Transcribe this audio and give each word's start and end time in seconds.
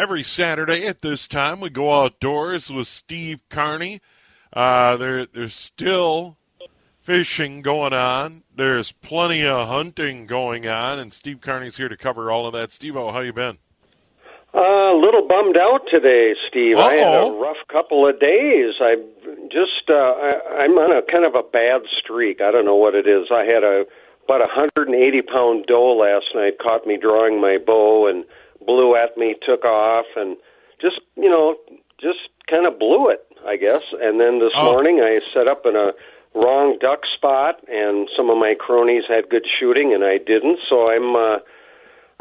Every 0.00 0.22
Saturday 0.22 0.86
at 0.86 1.02
this 1.02 1.28
time, 1.28 1.60
we 1.60 1.68
go 1.68 1.92
outdoors 1.92 2.72
with 2.72 2.88
Steve 2.88 3.40
Carney. 3.50 4.00
Uh, 4.50 4.96
there, 4.96 5.26
there's 5.26 5.54
still 5.54 6.38
fishing 7.02 7.60
going 7.60 7.92
on. 7.92 8.42
There's 8.56 8.92
plenty 8.92 9.44
of 9.44 9.68
hunting 9.68 10.24
going 10.24 10.66
on, 10.66 10.98
and 10.98 11.12
Steve 11.12 11.42
Carney's 11.42 11.76
here 11.76 11.90
to 11.90 11.98
cover 11.98 12.30
all 12.30 12.46
of 12.46 12.54
that. 12.54 12.72
Steve, 12.72 12.94
how 12.94 13.20
you 13.20 13.34
been? 13.34 13.58
Uh, 14.54 14.58
a 14.58 14.96
little 14.98 15.28
bummed 15.28 15.58
out 15.58 15.82
today, 15.90 16.32
Steve. 16.48 16.78
Uh-oh. 16.78 16.88
I 16.88 16.94
had 16.94 17.28
a 17.28 17.32
rough 17.32 17.60
couple 17.70 18.08
of 18.08 18.18
days. 18.18 18.76
I 18.80 18.96
just 19.52 19.90
uh, 19.90 19.92
I, 19.92 20.62
I'm 20.64 20.78
on 20.78 20.96
a 20.96 21.02
kind 21.12 21.26
of 21.26 21.34
a 21.34 21.46
bad 21.46 21.82
streak. 22.02 22.40
I 22.40 22.50
don't 22.50 22.64
know 22.64 22.74
what 22.74 22.94
it 22.94 23.06
is. 23.06 23.26
I 23.30 23.44
had 23.44 23.62
a 23.64 23.84
about 24.24 24.40
a 24.40 24.48
180 24.48 24.96
pound 25.22 25.66
doe 25.66 25.92
last 25.92 26.34
night 26.34 26.54
caught 26.58 26.86
me 26.86 26.96
drawing 26.96 27.38
my 27.38 27.58
bow 27.58 28.06
and 28.08 28.24
blew 28.70 28.94
at 28.94 29.16
me, 29.16 29.34
took 29.44 29.64
off, 29.64 30.06
and 30.16 30.36
just 30.80 31.00
you 31.16 31.28
know 31.28 31.56
just 32.00 32.22
kind 32.48 32.66
of 32.66 32.78
blew 32.78 33.08
it, 33.10 33.22
I 33.46 33.56
guess. 33.56 33.82
And 34.00 34.20
then 34.20 34.38
this 34.38 34.52
Oh. 34.56 34.72
morning 34.72 35.00
I 35.00 35.20
set 35.34 35.46
up 35.48 35.66
in 35.66 35.74
a 35.76 35.92
wrong 36.34 36.78
duck 36.80 37.00
spot, 37.16 37.54
and 37.68 38.08
some 38.16 38.30
of 38.30 38.38
my 38.38 38.54
cronies 38.54 39.04
had 39.08 39.28
good 39.28 39.46
shooting, 39.58 39.92
and 39.94 40.04
I 40.04 40.18
didn't. 40.18 40.58
So 40.68 40.88
I'm. 40.90 41.16
uh 41.16 41.38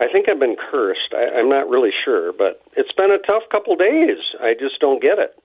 I 0.01 0.07
think 0.09 0.29
I've 0.29 0.39
been 0.39 0.55
cursed. 0.71 1.11
I, 1.13 1.23
I'm 1.37 1.49
not 1.49 1.67
really 1.67 1.91
sure, 2.05 2.31
but 2.31 2.61
it's 2.77 2.93
been 2.93 3.11
a 3.11 3.17
tough 3.17 3.43
couple 3.51 3.75
days. 3.75 4.17
I 4.39 4.53
just 4.57 4.79
don't 4.79 5.01
get 5.01 5.19
it. 5.19 5.35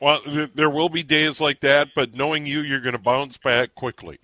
Well, 0.00 0.18
th- 0.22 0.50
there 0.56 0.68
will 0.70 0.88
be 0.88 1.04
days 1.04 1.40
like 1.40 1.60
that, 1.60 1.90
but 1.94 2.12
knowing 2.12 2.44
you, 2.44 2.62
you're 2.62 2.80
going 2.80 2.98
to 2.98 3.06
bounce 3.12 3.38
back 3.38 3.76
quickly. 3.76 4.18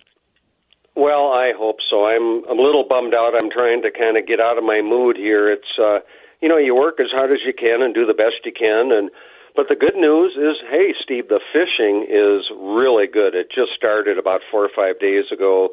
Well, 0.95 1.31
I 1.31 1.53
hope 1.57 1.77
so. 1.89 2.05
I'm 2.05 2.43
a 2.49 2.61
little 2.61 2.83
bummed 2.89 3.13
out. 3.13 3.31
I'm 3.39 3.49
trying 3.49 3.81
to 3.83 3.89
kind 3.89 4.17
of 4.17 4.27
get 4.27 4.41
out 4.41 4.57
of 4.57 4.65
my 4.65 4.81
mood 4.81 5.15
here. 5.15 5.49
It's 5.49 5.71
uh 5.81 5.99
you 6.41 6.49
know, 6.49 6.57
you 6.57 6.75
work 6.75 6.99
as 6.99 7.11
hard 7.11 7.31
as 7.31 7.39
you 7.45 7.53
can 7.53 7.81
and 7.81 7.93
do 7.93 8.05
the 8.05 8.13
best 8.13 8.45
you 8.45 8.51
can 8.51 8.91
and 8.91 9.09
but 9.55 9.67
the 9.67 9.75
good 9.75 9.95
news 9.95 10.37
is, 10.37 10.61
hey, 10.69 10.93
Steve, 11.03 11.27
the 11.27 11.41
fishing 11.51 12.05
is 12.07 12.47
really 12.55 13.07
good. 13.07 13.33
It 13.35 13.49
just 13.49 13.71
started 13.75 14.17
about 14.17 14.41
4 14.51 14.63
or 14.63 14.69
5 14.73 14.99
days 14.99 15.25
ago. 15.31 15.69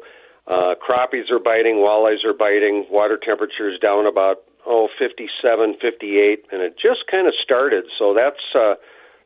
Uh 0.47 0.75
crappies 0.75 1.29
are 1.31 1.39
biting, 1.39 1.77
walleyes 1.77 2.25
are 2.25 2.33
biting, 2.33 2.85
water 2.89 3.17
temperatures 3.17 3.79
down 3.79 4.05
about 4.07 4.43
oh, 4.65 4.89
57, 4.99 5.75
58 5.79 6.45
and 6.51 6.61
it 6.61 6.73
just 6.75 7.07
kind 7.09 7.27
of 7.27 7.33
started. 7.43 7.85
So 7.97 8.13
that's 8.13 8.43
uh 8.55 8.75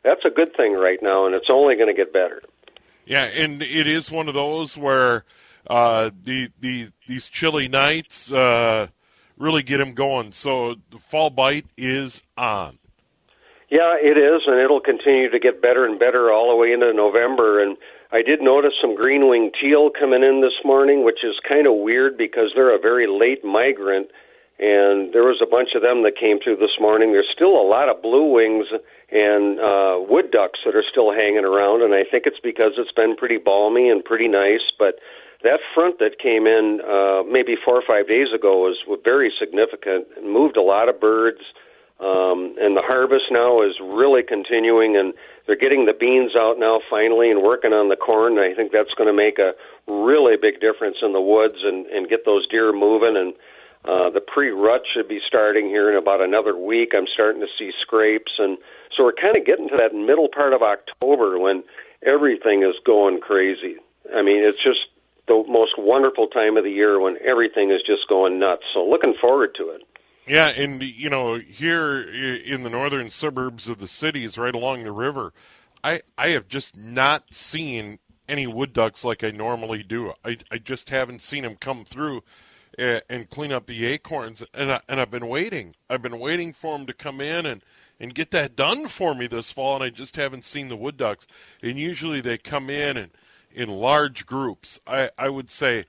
that's 0.03 0.25
a 0.25 0.29
good 0.29 0.55
thing 0.55 0.73
right 0.73 0.99
now 1.01 1.25
and 1.25 1.35
it's 1.35 1.49
only 1.49 1.75
going 1.75 1.93
to 1.93 1.93
get 1.93 2.11
better. 2.11 2.41
Yeah, 3.05 3.23
and 3.23 3.61
it 3.61 3.87
is 3.87 4.11
one 4.11 4.27
of 4.27 4.33
those 4.33 4.77
where 4.77 5.25
uh, 5.67 6.11
the 6.23 6.49
the 6.59 6.91
these 7.07 7.29
chilly 7.29 7.67
nights 7.67 8.31
uh, 8.31 8.87
really 9.41 9.63
get 9.63 9.81
him 9.81 9.93
going. 9.93 10.31
So 10.31 10.75
the 10.91 10.97
fall 10.97 11.29
bite 11.29 11.65
is 11.77 12.23
on. 12.37 12.77
Yeah, 13.69 13.95
it 13.95 14.17
is, 14.17 14.41
and 14.47 14.59
it'll 14.59 14.81
continue 14.81 15.31
to 15.31 15.39
get 15.39 15.61
better 15.61 15.85
and 15.85 15.97
better 15.97 16.31
all 16.31 16.49
the 16.51 16.55
way 16.55 16.73
into 16.73 16.91
November. 16.93 17.63
And 17.63 17.77
I 18.11 18.21
did 18.21 18.41
notice 18.41 18.73
some 18.81 18.95
green 18.95 19.29
winged 19.29 19.55
teal 19.59 19.89
coming 19.89 20.23
in 20.23 20.41
this 20.41 20.59
morning, 20.65 21.05
which 21.05 21.23
is 21.23 21.39
kind 21.47 21.65
of 21.65 21.79
weird 21.79 22.17
because 22.17 22.51
they're 22.53 22.75
a 22.75 22.79
very 22.79 23.07
late 23.07 23.45
migrant. 23.45 24.11
And 24.59 25.13
there 25.13 25.23
was 25.23 25.41
a 25.41 25.49
bunch 25.49 25.69
of 25.73 25.81
them 25.81 26.03
that 26.03 26.19
came 26.19 26.37
through 26.37 26.57
this 26.57 26.77
morning. 26.79 27.13
There's 27.13 27.31
still 27.33 27.55
a 27.55 27.65
lot 27.65 27.87
of 27.87 28.03
blue 28.03 28.29
wings 28.29 28.67
and 29.09 29.57
uh, 29.59 30.03
wood 30.03 30.31
ducks 30.31 30.59
that 30.65 30.75
are 30.75 30.85
still 30.85 31.11
hanging 31.11 31.43
around, 31.43 31.81
and 31.81 31.95
I 31.95 32.03
think 32.03 32.23
it's 32.27 32.39
because 32.43 32.73
it's 32.77 32.91
been 32.91 33.15
pretty 33.15 33.37
balmy 33.37 33.89
and 33.89 34.03
pretty 34.03 34.27
nice. 34.27 34.63
But 34.77 34.99
that 35.43 35.59
front 35.73 35.99
that 35.99 36.19
came 36.19 36.45
in 36.45 36.81
uh, 36.81 37.23
maybe 37.29 37.55
four 37.63 37.75
or 37.75 37.83
five 37.85 38.07
days 38.07 38.27
ago 38.33 38.59
was 38.59 38.77
very 39.03 39.31
significant 39.39 40.07
and 40.17 40.31
moved 40.31 40.57
a 40.57 40.61
lot 40.61 40.89
of 40.89 40.99
birds. 40.99 41.41
Um, 42.01 42.57
and 42.57 42.75
the 42.75 42.81
harvest 42.81 43.29
now 43.29 43.61
is 43.61 43.77
really 43.79 44.23
continuing, 44.23 44.97
and 44.97 45.13
they're 45.45 45.55
getting 45.55 45.85
the 45.85 45.93
beans 45.93 46.33
out 46.35 46.57
now 46.57 46.81
finally 46.89 47.29
and 47.29 47.43
working 47.43 47.73
on 47.73 47.89
the 47.89 47.95
corn. 47.95 48.39
I 48.39 48.55
think 48.55 48.71
that's 48.71 48.93
going 48.97 49.05
to 49.05 49.13
make 49.13 49.37
a 49.37 49.53
really 49.85 50.33
big 50.33 50.59
difference 50.59 50.97
in 51.03 51.13
the 51.13 51.21
woods 51.21 51.61
and, 51.61 51.85
and 51.87 52.09
get 52.09 52.25
those 52.25 52.47
deer 52.49 52.73
moving. 52.73 53.13
And 53.13 53.33
uh, 53.85 54.09
the 54.09 54.21
pre-rut 54.21 54.81
should 54.91 55.07
be 55.07 55.21
starting 55.25 55.67
here 55.67 55.91
in 55.91 55.97
about 55.97 56.21
another 56.21 56.57
week. 56.57 56.93
I'm 56.97 57.05
starting 57.05 57.41
to 57.41 57.51
see 57.57 57.69
scrapes, 57.81 58.33
and 58.37 58.57
so 58.97 59.03
we're 59.03 59.13
kind 59.13 59.37
of 59.37 59.45
getting 59.45 59.69
to 59.69 59.77
that 59.77 59.93
middle 59.93 60.29
part 60.29 60.53
of 60.53 60.61
October 60.61 61.37
when 61.37 61.63
everything 62.01 62.63
is 62.63 62.75
going 62.85 63.21
crazy. 63.21 63.77
I 64.09 64.21
mean, 64.21 64.43
it's 64.43 64.61
just 64.61 64.89
the 65.27 65.43
most 65.47 65.73
wonderful 65.77 66.27
time 66.27 66.57
of 66.57 66.63
the 66.63 66.71
year 66.71 66.99
when 66.99 67.17
everything 67.25 67.71
is 67.71 67.81
just 67.85 68.07
going 68.09 68.39
nuts. 68.39 68.63
So 68.73 68.83
looking 68.83 69.15
forward 69.19 69.55
to 69.57 69.69
it. 69.69 69.81
Yeah, 70.27 70.47
and 70.47 70.81
you 70.81 71.09
know, 71.09 71.39
here 71.39 72.01
in 72.01 72.63
the 72.63 72.69
northern 72.69 73.09
suburbs 73.09 73.67
of 73.67 73.79
the 73.79 73.87
cities, 73.87 74.37
right 74.37 74.53
along 74.53 74.83
the 74.83 74.91
river, 74.91 75.33
I 75.83 76.01
I 76.17 76.29
have 76.29 76.47
just 76.47 76.77
not 76.77 77.33
seen 77.33 77.99
any 78.29 78.47
wood 78.47 78.71
ducks 78.71 79.03
like 79.03 79.23
I 79.23 79.31
normally 79.31 79.83
do. 79.83 80.13
I 80.23 80.37
I 80.51 80.57
just 80.57 80.89
haven't 80.89 81.21
seen 81.21 81.43
them 81.43 81.55
come 81.55 81.85
through 81.85 82.23
uh, 82.77 82.99
and 83.09 83.29
clean 83.29 83.51
up 83.51 83.65
the 83.65 83.85
acorns, 83.85 84.43
and 84.53 84.71
I, 84.71 84.81
and 84.87 84.99
I've 84.99 85.11
been 85.11 85.27
waiting. 85.27 85.75
I've 85.89 86.01
been 86.01 86.19
waiting 86.19 86.53
for 86.53 86.77
them 86.77 86.87
to 86.87 86.93
come 86.93 87.19
in 87.19 87.45
and 87.45 87.63
and 87.99 88.15
get 88.15 88.31
that 88.31 88.55
done 88.55 88.87
for 88.87 89.13
me 89.13 89.27
this 89.27 89.51
fall, 89.51 89.75
and 89.75 89.83
I 89.83 89.89
just 89.89 90.15
haven't 90.15 90.43
seen 90.43 90.69
the 90.69 90.75
wood 90.75 90.97
ducks. 90.97 91.27
And 91.61 91.77
usually 91.77 92.19
they 92.19 92.37
come 92.37 92.69
in 92.69 92.97
and 92.97 93.11
in 93.53 93.69
large 93.69 94.25
groups. 94.25 94.79
I 94.85 95.09
I 95.17 95.29
would 95.29 95.49
say 95.49 95.85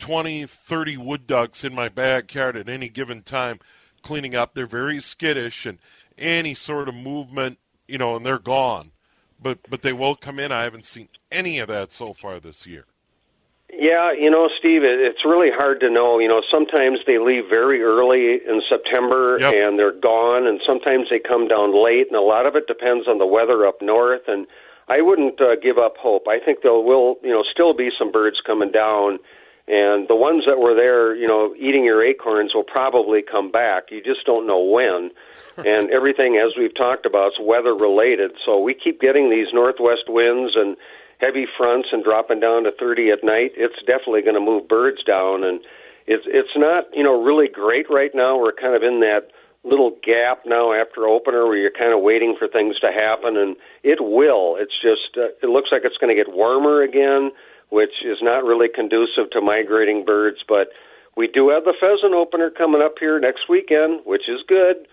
20, 0.00 0.46
30 0.46 0.96
wood 0.96 1.26
ducks 1.26 1.64
in 1.64 1.74
my 1.74 1.88
backyard 1.88 2.56
at 2.56 2.68
any 2.68 2.88
given 2.88 3.22
time 3.22 3.58
cleaning 4.02 4.34
up. 4.34 4.54
They're 4.54 4.66
very 4.66 5.00
skittish 5.00 5.66
and 5.66 5.78
any 6.16 6.54
sort 6.54 6.88
of 6.88 6.94
movement, 6.94 7.58
you 7.86 7.98
know, 7.98 8.14
and 8.16 8.24
they're 8.24 8.38
gone. 8.38 8.92
But 9.40 9.58
but 9.68 9.82
they 9.82 9.92
will 9.92 10.16
come 10.16 10.38
in. 10.38 10.50
I 10.52 10.64
haven't 10.64 10.84
seen 10.84 11.08
any 11.30 11.58
of 11.58 11.68
that 11.68 11.92
so 11.92 12.12
far 12.12 12.40
this 12.40 12.66
year. 12.66 12.86
Yeah, 13.70 14.12
you 14.12 14.30
know, 14.30 14.48
Steve, 14.58 14.82
it, 14.82 14.98
it's 14.98 15.24
really 15.26 15.50
hard 15.52 15.80
to 15.80 15.90
know. 15.90 16.18
You 16.18 16.26
know, 16.28 16.40
sometimes 16.50 17.00
they 17.06 17.18
leave 17.18 17.44
very 17.50 17.82
early 17.82 18.40
in 18.42 18.62
September 18.68 19.36
Yep. 19.38 19.54
and 19.54 19.78
they're 19.78 19.92
gone, 19.92 20.46
and 20.46 20.58
sometimes 20.66 21.08
they 21.10 21.18
come 21.18 21.48
down 21.48 21.76
late, 21.76 22.06
and 22.08 22.16
a 22.16 22.22
lot 22.22 22.46
of 22.46 22.56
it 22.56 22.66
depends 22.66 23.06
on 23.06 23.18
the 23.18 23.26
weather 23.26 23.66
up 23.66 23.82
north. 23.82 24.22
And 24.26 24.46
I 24.88 25.02
wouldn't 25.02 25.40
uh, 25.40 25.56
give 25.62 25.78
up 25.78 25.96
hope. 25.98 26.26
I 26.28 26.38
think 26.42 26.62
there 26.62 26.72
will, 26.72 27.16
you 27.22 27.30
know, 27.30 27.44
still 27.50 27.74
be 27.74 27.90
some 27.98 28.10
birds 28.10 28.40
coming 28.44 28.72
down, 28.72 29.18
and 29.66 30.08
the 30.08 30.16
ones 30.16 30.44
that 30.46 30.58
were 30.58 30.74
there, 30.74 31.14
you 31.14 31.28
know, 31.28 31.54
eating 31.58 31.84
your 31.84 32.02
acorns 32.02 32.54
will 32.54 32.64
probably 32.64 33.20
come 33.22 33.50
back. 33.50 33.90
You 33.90 34.02
just 34.02 34.24
don't 34.24 34.46
know 34.46 34.62
when. 34.62 35.10
and 35.66 35.90
everything, 35.90 36.36
as 36.36 36.56
we've 36.56 36.74
talked 36.74 37.04
about, 37.04 37.32
is 37.32 37.38
weather 37.40 37.74
related. 37.74 38.30
So 38.46 38.58
we 38.60 38.74
keep 38.74 39.00
getting 39.00 39.28
these 39.28 39.48
northwest 39.52 40.08
winds 40.08 40.54
and 40.56 40.76
heavy 41.20 41.46
fronts 41.56 41.88
and 41.92 42.02
dropping 42.04 42.40
down 42.40 42.64
to 42.64 42.72
30 42.72 43.10
at 43.10 43.24
night. 43.24 43.52
It's 43.56 43.78
definitely 43.86 44.22
going 44.22 44.36
to 44.36 44.40
move 44.40 44.68
birds 44.68 45.02
down, 45.04 45.44
and 45.44 45.60
it's 46.06 46.24
it's 46.26 46.56
not 46.56 46.84
you 46.94 47.02
know 47.02 47.22
really 47.22 47.48
great 47.48 47.90
right 47.90 48.14
now. 48.14 48.38
We're 48.38 48.52
kind 48.52 48.74
of 48.74 48.82
in 48.82 49.00
that 49.00 49.30
little 49.64 49.92
gap 50.02 50.42
now 50.46 50.72
after 50.72 51.06
opener 51.06 51.46
where 51.46 51.56
you're 51.56 51.70
kind 51.70 51.92
of 51.92 52.00
waiting 52.02 52.36
for 52.38 52.48
things 52.48 52.78
to 52.80 52.92
happen, 52.92 53.36
and 53.36 53.56
it 53.82 53.98
will. 54.00 54.56
It's 54.58 54.76
just 54.80 55.16
uh, 55.16 55.34
it 55.42 55.50
looks 55.50 55.70
like 55.72 55.82
it's 55.84 55.98
going 55.98 56.14
to 56.14 56.22
get 56.22 56.34
warmer 56.34 56.82
again, 56.82 57.30
which 57.70 58.02
is 58.04 58.18
not 58.22 58.44
really 58.44 58.68
conducive 58.68 59.30
to 59.32 59.40
migrating 59.40 60.04
birds, 60.04 60.38
but. 60.46 60.68
We 61.16 61.26
do 61.26 61.48
have 61.48 61.64
the 61.64 61.74
pheasant 61.74 62.14
opener 62.14 62.48
coming 62.48 62.80
up 62.80 62.94
here 63.00 63.18
next 63.18 63.48
weekend, 63.48 64.06
which 64.06 64.28
is 64.28 64.38
good. 64.46 64.86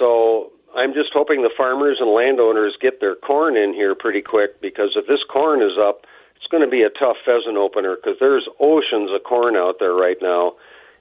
So 0.00 0.50
I'm 0.76 0.94
just 0.94 1.10
hoping 1.12 1.42
the 1.42 1.54
farmers 1.56 1.98
and 2.00 2.10
landowners 2.10 2.76
get 2.80 3.00
their 3.00 3.14
corn 3.14 3.56
in 3.56 3.74
here 3.74 3.94
pretty 3.94 4.22
quick 4.22 4.60
because 4.60 4.94
if 4.94 5.06
this 5.06 5.22
corn 5.30 5.62
is 5.62 5.78
up, 5.78 6.06
it's 6.36 6.46
going 6.50 6.62
to 6.62 6.70
be 6.70 6.82
a 6.82 6.90
tough 6.90 7.16
pheasant 7.24 7.56
opener 7.56 7.96
because 7.96 8.18
there's 8.18 8.48
oceans 8.60 9.10
of 9.14 9.22
corn 9.22 9.56
out 9.56 9.76
there 9.78 9.94
right 9.94 10.18
now. 10.22 10.54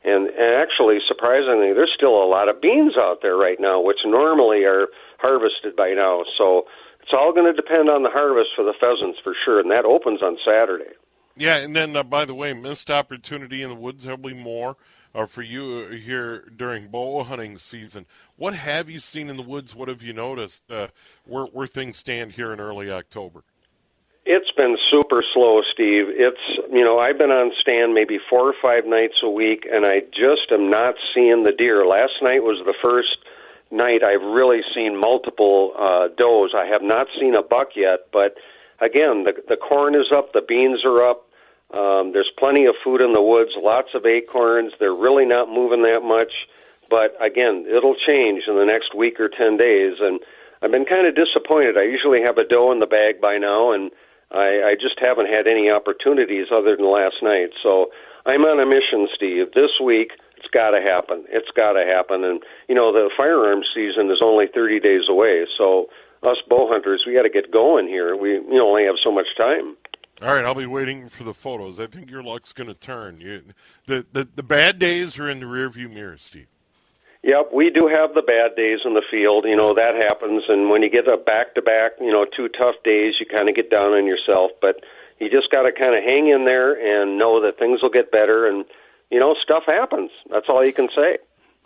And, 0.04 0.28
and 0.28 0.56
actually, 0.56 1.00
surprisingly, 1.07 1.74
there's 1.74 1.92
still 1.96 2.24
a 2.24 2.28
lot 2.28 2.48
of 2.48 2.62
beans 2.62 2.94
out 2.98 3.19
there 3.22 3.36
right 3.36 3.60
now, 3.60 3.81
which 3.81 4.00
normally 4.06 4.63
are 4.63 4.88
harvested 5.19 5.75
by 5.75 5.92
now. 5.92 6.24
So 6.38 6.63
it's 7.01 7.12
all 7.12 7.34
going 7.34 7.54
to 7.54 7.54
depend 7.54 7.90
on 7.90 8.04
the 8.04 8.10
harvest 8.10 8.50
for 8.56 8.63
the 8.63 8.74
pheasants 8.80 9.19
for 9.24 9.34
sure, 9.44 9.60
and 9.60 9.72
that 9.72 9.86
opens 9.86 10.22
on 10.22 10.38
Saturday. 10.46 10.94
Yeah, 11.36 11.57
and 11.57 11.75
then 11.75 11.96
uh, 11.96 12.04
by 12.04 12.25
the 12.25 12.36
way, 12.36 12.54
missed 12.54 12.92
opportunity 12.92 13.62
in 13.62 13.69
the 13.69 13.75
woods. 13.75 14.04
There'll 14.04 14.18
be 14.18 14.34
more 14.34 14.78
uh, 15.16 15.25
for 15.25 15.42
you 15.42 15.88
uh, 15.90 15.96
here 15.96 16.44
during 16.56 16.88
bow 16.88 17.24
hunting 17.24 17.57
season. 17.57 18.06
What 18.36 18.54
have 18.54 18.90
you 18.90 19.00
seen 19.00 19.30
in 19.30 19.38
the 19.38 19.44
woods? 19.44 19.75
What 19.75 19.90
have 19.90 20.04
you 20.04 20.13
noticed? 20.13 20.69
Uh, 20.69 20.88
where 21.25 21.45
where 21.45 21.68
things 21.68 21.98
stand 21.98 22.34
here 22.34 22.54
in 22.54 22.60
early 22.60 22.92
October? 22.92 23.44
It's 24.25 24.51
been 24.51 24.77
super 24.92 25.24
slow, 25.33 25.62
Steve. 25.74 26.06
It's 26.10 26.44
you 26.71 26.83
know 26.83 27.00
I've 27.00 27.18
been 27.18 27.31
on 27.31 27.51
stand 27.60 27.94
maybe 27.94 28.19
four 28.30 28.48
or 28.48 28.54
five 28.62 28.86
nights 28.86 29.16
a 29.24 29.30
week, 29.30 29.66
and 29.71 29.86
I 29.86 30.01
just 30.12 30.51
am 30.51 30.69
not 30.69 30.95
seeing 31.13 31.44
the 31.44 31.51
deer. 31.51 31.86
Last 31.86 32.21
night 32.21 32.44
was 32.44 32.62
the 32.66 32.75
first 32.81 33.18
night 33.71 34.04
I've 34.04 34.21
really 34.21 34.62
seen 34.75 35.00
multiple 35.00 35.74
uh, 35.77 36.10
does. 36.10 36.54
I 36.56 36.66
have 36.66 36.81
not 36.81 37.07
seen 37.19 37.33
a 37.33 37.42
buck 37.42 37.69
yet, 37.75 38.07
but 38.12 38.36
again, 38.81 39.24
the 39.24 39.33
the 39.48 39.57
corn 39.57 39.95
is 39.95 40.12
up, 40.16 40.33
the 40.33 40.45
beans 40.45 40.83
are 40.86 41.01
up. 41.07 41.25
Um, 41.71 42.13
there's 42.13 42.31
plenty 42.38 42.66
of 42.66 42.75
food 42.83 43.00
in 43.00 43.13
the 43.13 43.21
woods, 43.21 43.51
lots 43.56 43.89
of 43.94 44.06
acorns. 44.06 44.74
They're 44.80 44.94
really 44.94 45.25
not 45.25 45.50
moving 45.50 45.83
that 45.83 46.01
much, 46.04 46.33
but 46.89 47.16
again, 47.21 47.66
it'll 47.69 47.95
change 47.95 48.44
in 48.48 48.57
the 48.57 48.66
next 48.66 48.95
week 48.95 49.19
or 49.19 49.30
ten 49.30 49.56
days. 49.57 49.98
And 50.01 50.19
I've 50.62 50.71
been 50.71 50.86
kind 50.86 51.07
of 51.07 51.16
disappointed. 51.16 51.77
I 51.77 51.83
usually 51.83 52.21
have 52.21 52.38
a 52.38 52.44
doe 52.44 52.71
in 52.71 52.80
the 52.80 52.86
bag 52.86 53.21
by 53.21 53.38
now, 53.38 53.71
and 53.71 53.92
I, 54.31 54.74
I 54.74 54.76
just 54.76 55.00
haven't 55.00 55.28
had 55.28 55.48
any 55.48 55.70
opportunities 55.70 56.48
other 56.54 56.76
than 56.76 56.86
last 56.86 57.22
night. 57.22 57.50
So 57.62 57.90
I'm 58.26 58.46
on 58.46 58.60
a 58.60 58.66
mission, 58.66 59.08
Steve. 59.16 59.54
This 59.56 59.81
week, 59.84 60.12
it's 60.38 60.50
got 60.54 60.72
to 60.72 60.81
happen. 60.81 61.26
It's 61.30 61.50
got 61.56 61.74
to 61.74 61.86
happen. 61.86 62.24
And 62.24 62.42
you 62.68 62.76
know, 62.76 62.92
the 62.92 63.10
firearms 63.16 63.68
season 63.74 64.12
is 64.12 64.22
only 64.24 64.46
30 64.54 64.80
days 64.80 65.10
away, 65.10 65.46
so 65.58 65.88
us 66.24 66.38
bow 66.50 66.68
hunters, 66.70 67.04
we 67.08 67.14
got 67.14 67.24
to 67.24 67.30
get 67.30 67.52
going 67.52 67.88
here. 67.88 68.16
We 68.16 68.34
you 68.34 68.54
know 68.54 68.70
only 68.70 68.86
have 68.86 68.96
so 69.04 69.12
much 69.12 69.28
time. 69.38 69.78
All 70.22 70.34
right, 70.34 70.44
I'll 70.44 70.56
be 70.56 70.66
waiting 70.66 71.08
for 71.08 71.24
the 71.24 71.34
photos. 71.34 71.80
I 71.80 71.88
think 71.88 72.12
your 72.12 72.22
luck's 72.22 72.52
going 72.52 72.68
to 72.68 72.74
turn. 72.74 73.22
You, 73.22 73.42
the, 73.86 74.06
the 74.12 74.28
the 74.36 74.44
bad 74.44 74.80
days 74.80 75.18
are 75.18 75.30
in 75.30 75.40
the 75.40 75.46
rearview 75.46 75.92
mirror, 75.92 76.18
Steve. 76.18 76.48
Yep, 77.24 77.51
we 77.54 77.69
do 77.69 77.88
have 77.88 78.13
the 78.16 78.21
bad 78.21 78.56
days 78.56 78.80
in 78.86 78.94
the 78.94 79.04
field. 79.12 79.44
You 79.45 79.56
know 79.56 79.74
that 79.74 79.95
happens, 79.95 80.44
and 80.48 80.69
when 80.69 80.81
you 80.81 80.89
get 80.89 81.07
a 81.07 81.18
back-to-back, 81.18 82.00
you 82.00 82.12
know, 82.12 82.25
two 82.25 82.48
tough 82.48 82.75
days, 82.86 83.16
you 83.19 83.25
kind 83.25 83.50
of 83.50 83.56
get 83.56 83.69
down 83.69 83.92
on 83.92 84.07
yourself. 84.07 84.51
But 84.62 84.77
you 85.19 85.30
just 85.30 85.51
got 85.51 85.63
to 85.63 85.71
kind 85.74 85.95
of 85.95 86.04
hang 86.04 86.30
in 86.30 86.45
there 86.45 86.71
and 86.74 87.19
know 87.19 87.42
that 87.42 87.60
things 87.60 87.81
will 87.81 87.89
get 87.89 88.12
better, 88.12 88.48
and 88.48 88.63
you 89.12 89.19
know, 89.19 89.36
stuff 89.44 89.63
happens. 89.66 90.12
That's 90.31 90.48
all 90.48 90.66
you 90.66 90.71
can 90.71 90.88
say. 90.95 91.18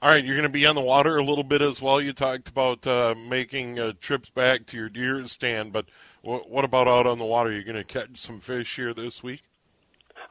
All 0.02 0.10
right, 0.10 0.26
you're 0.26 0.36
going 0.36 0.44
to 0.44 0.50
be 0.50 0.66
on 0.66 0.76
the 0.76 0.82
water 0.82 1.18
a 1.18 1.24
little 1.24 1.46
bit 1.46 1.62
as 1.62 1.82
well. 1.82 2.02
You 2.02 2.12
talked 2.14 2.50
about 2.50 2.86
uh, 2.86 3.16
making 3.16 3.80
uh, 3.80 3.94
trips 4.02 4.30
back 4.30 4.66
to 4.68 4.78
your 4.78 4.90
deer 4.90 5.26
stand, 5.28 5.72
but 5.72 5.86
what 6.24 6.66
about 6.66 6.88
out 6.88 7.08
on 7.08 7.20
the 7.20 7.26
water? 7.26 7.52
You're 7.52 7.64
going 7.64 7.76
to 7.78 7.86
catch 7.86 8.18
some 8.18 8.42
fish 8.42 8.76
here 8.76 8.94
this 8.94 9.24
week? 9.24 9.44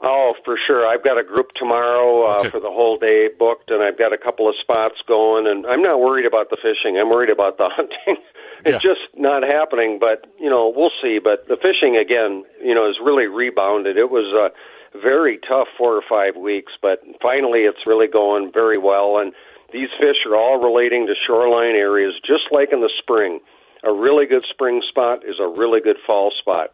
Oh, 0.03 0.35
for 0.45 0.59
sure. 0.67 0.87
I've 0.87 1.05
got 1.05 1.19
a 1.19 1.23
group 1.23 1.51
tomorrow 1.55 2.27
uh, 2.27 2.41
okay. 2.41 2.51
for 2.51 2.59
the 2.59 2.71
whole 2.71 2.99
day 2.99 3.29
booked, 3.39 3.71
and 3.71 3.83
I've 3.83 3.99
got 3.99 4.13
a 4.13 4.19
couple 4.19 4.49
of 4.49 4.55
spots 4.61 4.97
going. 5.07 5.47
And 5.47 5.65
I'm 5.67 5.83
not 5.83 6.01
worried 6.01 6.27
about 6.27 6.51
the 6.51 6.57
fishing. 6.57 6.99
I'm 6.99 7.09
worried 7.09 7.31
about 7.31 7.57
the 7.57 7.69
hunting. 7.73 8.19
it's 8.67 8.83
yeah. 8.83 8.91
just 8.91 9.07
not 9.17 9.43
happening. 9.43 9.99
But 10.01 10.27
you 10.41 10.51
know, 10.51 10.73
we'll 10.75 10.95
see. 11.01 11.19
But 11.23 11.47
the 11.47 11.57
fishing 11.57 11.97
again, 11.97 12.45
you 12.63 12.75
know, 12.75 12.87
has 12.87 12.97
really 13.03 13.27
rebounded. 13.27 13.97
It 13.97 14.11
was 14.11 14.27
a 14.35 14.51
very 14.99 15.39
tough 15.47 15.69
four 15.79 15.95
or 15.95 16.03
five 16.03 16.37
weeks, 16.37 16.73
but 16.83 17.01
finally, 17.23 17.61
it's 17.61 17.87
really 17.87 18.09
going 18.09 18.51
very 18.53 18.79
well. 18.79 19.19
And 19.19 19.33
these 19.73 19.89
fish 19.99 20.27
are 20.27 20.37
all 20.37 20.61
relating 20.61 21.07
to 21.07 21.15
shoreline 21.15 21.77
areas, 21.77 22.13
just 22.27 22.51
like 22.51 22.73
in 22.73 22.81
the 22.81 22.91
spring 22.99 23.41
a 23.85 23.93
really 23.93 24.27
good 24.27 24.45
spring 24.49 24.83
spot 24.89 25.25
is 25.27 25.37
a 25.41 25.49
really 25.49 25.81
good 25.81 25.97
fall 26.07 26.33
spot. 26.39 26.71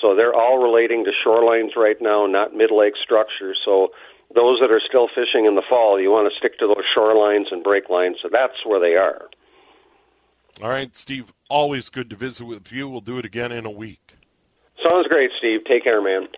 So 0.00 0.14
they're 0.14 0.34
all 0.34 0.58
relating 0.58 1.04
to 1.04 1.10
shorelines 1.26 1.76
right 1.76 1.96
now, 2.00 2.26
not 2.26 2.54
mid 2.54 2.70
lake 2.70 2.94
structures. 3.02 3.58
So 3.64 3.88
those 4.34 4.60
that 4.60 4.70
are 4.70 4.80
still 4.86 5.08
fishing 5.08 5.46
in 5.46 5.54
the 5.54 5.62
fall, 5.68 6.00
you 6.00 6.10
want 6.10 6.32
to 6.32 6.38
stick 6.38 6.58
to 6.58 6.66
those 6.66 6.84
shorelines 6.96 7.52
and 7.52 7.62
break 7.62 7.88
lines. 7.88 8.16
So 8.22 8.28
that's 8.30 8.64
where 8.64 8.80
they 8.80 8.96
are. 8.96 9.28
All 10.62 10.68
right, 10.68 10.94
Steve. 10.96 11.32
Always 11.48 11.88
good 11.88 12.10
to 12.10 12.16
visit 12.16 12.44
with 12.44 12.70
you. 12.72 12.88
We'll 12.88 13.00
do 13.00 13.18
it 13.18 13.24
again 13.24 13.52
in 13.52 13.66
a 13.66 13.70
week. 13.70 14.14
Sounds 14.82 15.06
great, 15.08 15.30
Steve. 15.38 15.60
Take 15.66 15.84
care, 15.84 16.02
man. 16.02 16.28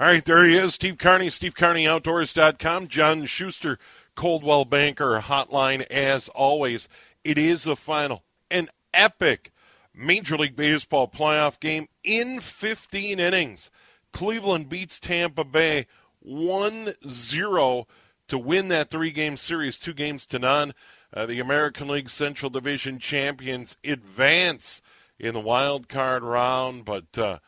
All 0.00 0.08
right, 0.08 0.24
there 0.24 0.44
he 0.44 0.56
is, 0.56 0.74
Steve 0.74 0.98
Carney, 0.98 1.28
SteveCarneyOutdoors.com. 1.28 2.88
John 2.88 3.26
Schuster, 3.26 3.78
Coldwell 4.16 4.64
Banker 4.64 5.20
Hotline, 5.20 5.82
as 5.82 6.28
always. 6.30 6.88
It 7.22 7.38
is 7.38 7.66
a 7.66 7.76
final, 7.76 8.24
an 8.50 8.68
epic 8.92 9.52
Major 9.94 10.36
League 10.36 10.56
Baseball 10.56 11.08
playoff 11.08 11.60
game 11.60 11.88
in 12.02 12.40
15 12.40 13.20
innings. 13.20 13.70
Cleveland 14.12 14.68
beats 14.68 14.98
Tampa 14.98 15.44
Bay 15.44 15.86
1 16.20 16.94
0 17.08 17.86
to 18.28 18.38
win 18.38 18.68
that 18.68 18.90
three 18.90 19.10
game 19.10 19.36
series, 19.36 19.78
two 19.78 19.92
games 19.92 20.26
to 20.26 20.38
none. 20.38 20.74
Uh, 21.12 21.26
the 21.26 21.38
American 21.38 21.88
League 21.88 22.10
Central 22.10 22.50
Division 22.50 22.98
champions 22.98 23.76
advance 23.84 24.82
in 25.18 25.34
the 25.34 25.40
wild 25.40 25.88
card 25.88 26.22
round, 26.22 26.84
but 26.84 27.16
uh, 27.16 27.38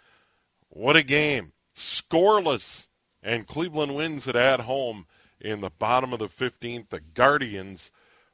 what 0.68 0.94
a 0.94 1.02
game! 1.02 1.52
Scoreless, 1.74 2.88
and 3.22 3.46
Cleveland 3.46 3.96
wins 3.96 4.28
it 4.28 4.36
at 4.36 4.60
home 4.60 5.06
in 5.40 5.60
the 5.60 5.70
bottom 5.70 6.12
of 6.12 6.18
the 6.18 6.28
15th. 6.28 6.90
The 6.90 7.00
Guardians 7.00 7.90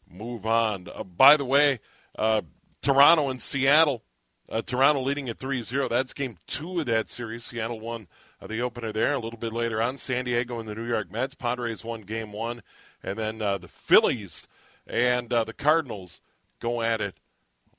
move 0.08 0.44
on. 0.44 0.88
Uh, 0.94 1.02
by 1.02 1.36
the 1.36 1.44
way, 1.44 1.80
uh, 2.18 2.42
Toronto 2.82 3.30
and 3.30 3.40
Seattle. 3.40 4.02
Uh, 4.48 4.60
Toronto 4.60 5.00
leading 5.00 5.28
at 5.28 5.38
3 5.38 5.62
0. 5.62 5.88
That's 5.88 6.12
game 6.12 6.36
two 6.46 6.80
of 6.80 6.86
that 6.86 7.08
series. 7.08 7.44
Seattle 7.44 7.80
won 7.80 8.08
uh, 8.40 8.46
the 8.46 8.60
opener 8.60 8.92
there. 8.92 9.14
A 9.14 9.18
little 9.18 9.38
bit 9.38 9.52
later 9.52 9.80
on, 9.80 9.96
San 9.96 10.24
Diego 10.24 10.58
and 10.58 10.68
the 10.68 10.74
New 10.74 10.86
York 10.86 11.10
Mets. 11.10 11.34
Padres 11.34 11.84
won 11.84 12.02
game 12.02 12.32
one. 12.32 12.62
And 13.02 13.18
then 13.18 13.40
uh, 13.40 13.58
the 13.58 13.68
Phillies 13.68 14.46
and 14.86 15.32
uh, 15.32 15.44
the 15.44 15.52
Cardinals 15.52 16.20
go 16.60 16.82
at 16.82 17.00
it 17.00 17.18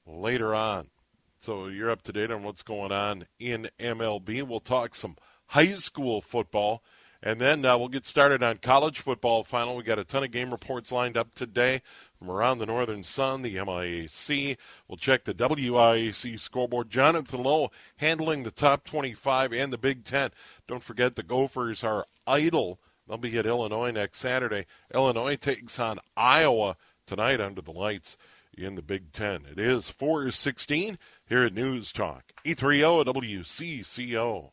later 0.08 0.56
on. 0.56 0.88
So 1.38 1.68
you're 1.68 1.92
up 1.92 2.02
to 2.04 2.14
date 2.14 2.32
on 2.32 2.44
what's 2.44 2.64
going 2.64 2.92
on 2.92 3.28
in 3.38 3.70
MLB. 3.80 4.44
We'll 4.44 4.62
talk 4.62 4.96
some 4.96 5.18
high 5.48 5.74
school 5.74 6.22
football. 6.22 6.82
And 7.22 7.40
then 7.40 7.66
uh, 7.66 7.78
we'll 7.78 7.90
get 7.90 8.06
started 8.06 8.44
on 8.44 8.58
college 8.58 9.00
football 9.00 9.44
final. 9.44 9.76
We 9.76 9.84
got 9.84 10.00
a 10.00 10.04
ton 10.04 10.24
of 10.24 10.32
game 10.32 10.52
reports 10.52 10.92
lined 10.92 11.18
up 11.18 11.36
today 11.36 11.82
from 12.24 12.32
around 12.32 12.60
the 12.60 12.66
Northern 12.66 13.04
Sun, 13.04 13.42
the 13.42 13.56
MIAC. 13.56 14.58
We'll 14.88 14.98
check 14.98 15.26
the 15.26 15.34
WIAC 15.34 16.40
scoreboard. 16.40 16.90
Jonathan 16.90 17.44
Lowe 17.44 17.70
handling 17.98 18.44
the 18.44 18.52
top 18.52 18.86
25 18.86 19.52
and 19.52 19.74
the 19.74 19.78
Big 19.78 20.06
Ten. 20.06 20.32
Don't 20.66 20.84
forget 20.84 21.16
the 21.16 21.24
Gophers 21.24 21.84
are 21.84 22.06
idle. 22.26 22.80
They'll 23.08 23.18
be 23.18 23.38
at 23.38 23.46
Illinois 23.46 23.92
next 23.92 24.20
Saturday. 24.20 24.66
Illinois 24.94 25.36
takes 25.36 25.78
on 25.80 26.00
Iowa 26.16 26.78
tonight 27.06 27.42
under 27.42 27.62
the 27.62 27.72
lights 27.72 28.18
in 28.58 28.76
the 28.76 28.82
Big 28.82 29.12
Ten. 29.12 29.42
It 29.52 29.60
is 29.60 29.90
416 29.90 30.98
here 31.28 31.44
at 31.44 31.54
News 31.54 31.92
Talk. 31.92 32.32
830 32.46 33.12
WCCO. 33.12 34.53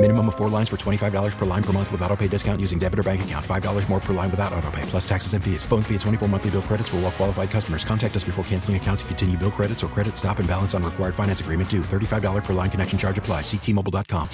Minimum 0.00 0.28
of 0.28 0.36
four 0.36 0.48
lines 0.48 0.70
for 0.70 0.78
$25 0.78 1.36
per 1.36 1.44
line 1.44 1.62
per 1.62 1.74
month 1.74 1.92
with 1.92 2.00
auto 2.00 2.16
pay 2.16 2.26
discount 2.26 2.58
using 2.58 2.78
debit 2.78 2.98
or 2.98 3.02
bank 3.02 3.22
account. 3.22 3.44
$5 3.44 3.88
more 3.90 4.00
per 4.00 4.14
line 4.14 4.30
without 4.30 4.54
auto 4.54 4.70
pay, 4.70 4.80
plus 4.82 5.06
taxes 5.06 5.34
and 5.34 5.44
fees. 5.44 5.66
Phone 5.66 5.82
fee 5.82 5.94
at 5.94 6.00
24 6.00 6.26
monthly 6.26 6.50
bill 6.52 6.62
credits 6.62 6.88
for 6.88 6.96
well 6.96 7.10
qualified 7.10 7.50
customers. 7.50 7.84
Contact 7.84 8.16
us 8.16 8.24
before 8.24 8.42
canceling 8.44 8.78
account 8.78 9.00
to 9.00 9.04
continue 9.04 9.36
bill 9.36 9.50
credits 9.50 9.84
or 9.84 9.88
credit 9.88 10.16
stop 10.16 10.38
and 10.38 10.48
balance 10.48 10.72
on 10.72 10.82
required 10.82 11.14
finance 11.14 11.42
agreement 11.42 11.68
due. 11.68 11.82
$35 11.82 12.42
per 12.44 12.54
line 12.54 12.70
connection 12.70 12.98
charge 12.98 13.18
apply. 13.18 13.42
Ctmobile.com. 13.42 14.30